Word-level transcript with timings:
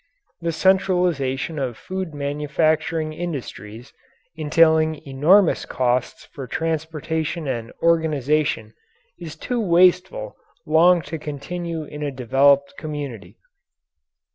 The 0.41 0.51
centralization 0.51 1.59
of 1.59 1.77
food 1.77 2.11
manufacturing 2.15 3.13
industries, 3.13 3.93
entailing 4.35 4.99
enormous 5.05 5.63
costs 5.63 6.25
for 6.25 6.47
transportation 6.47 7.47
and 7.47 7.71
organization, 7.83 8.73
is 9.19 9.35
too 9.35 9.59
wasteful 9.61 10.37
long 10.65 11.03
to 11.03 11.19
continue 11.19 11.83
in 11.83 12.01
a 12.01 12.09
developed 12.09 12.73
community. 12.79 13.37